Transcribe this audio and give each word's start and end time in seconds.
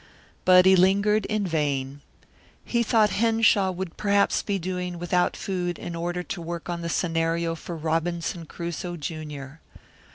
But 0.45 0.65
he 0.65 0.75
lingered 0.75 1.27
in 1.27 1.45
vain. 1.45 2.01
He 2.65 2.81
thought 2.81 3.11
Henshaw 3.11 3.69
would 3.69 3.97
perhaps 3.97 4.41
be 4.41 4.57
doing 4.57 4.97
without 4.97 5.37
food 5.37 5.77
in 5.77 5.95
order 5.95 6.23
to 6.23 6.41
work 6.41 6.69
on 6.69 6.81
the 6.81 6.89
scenario 6.89 7.53
for 7.53 7.77
Robinson 7.77 8.47
Crusoe, 8.47 8.97
Junior. 8.97 9.61